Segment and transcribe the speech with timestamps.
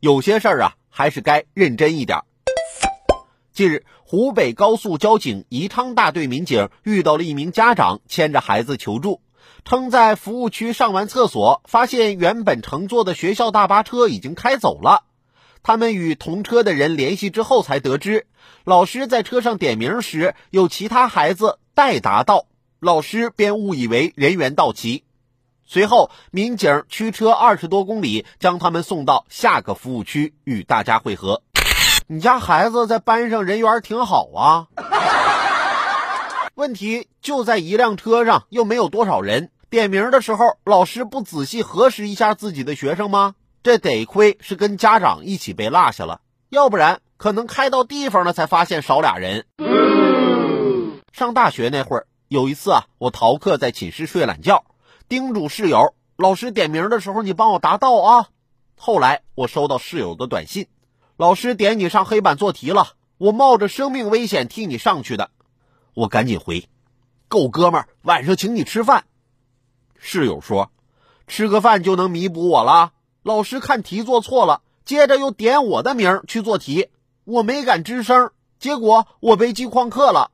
[0.00, 2.20] 有些事儿啊，还是该认真一点。
[3.52, 9.20] 近日，湖北高速交警宜昌大队民警遇到了一名家长牵着孩子求助，
[9.64, 15.02] 称在服务区上完厕所，发现原本乘坐的学校大巴车已经开走了。
[15.64, 18.28] 他们与同车的人联系之后，才得知
[18.62, 22.46] 老师在车上点名时有其他孩子待达到，
[22.78, 25.02] 老师便误以为人员到齐。
[25.70, 31.42] 随后，民警驱车二十多公里，将他们送到下个服务区与大家会合。
[32.06, 34.68] 你家孩子在班上人缘挺好啊，
[36.56, 39.50] 问题就在一辆车上，又没有多少人。
[39.68, 43.34] 点名的时候，老师不仔细核实一下自己的学生吗？
[43.62, 49.44] 这得亏是跟家长一起被落下了，要不然可能开到地方了才发现少俩人。
[51.12, 54.64] 上大学那会儿，有一次啊，我逃课在寝室睡懒觉，
[55.08, 58.28] 叮嘱室友，老师点名的时候你帮我答到啊。
[58.76, 60.66] 后来我收到室友的短信。
[61.16, 65.30] 老师点你上黑板做题了，我冒着生命危险替你上去的，
[65.94, 66.68] 我赶紧回，
[67.26, 69.04] 够哥们儿，晚上请你吃饭。
[69.96, 70.70] 室友说，
[71.26, 72.92] 吃个饭就能弥补我了？
[73.22, 76.88] 老师看题做错了，接着又点我的名去做题，
[77.24, 80.32] 我没敢吱声，结果我被记旷课了。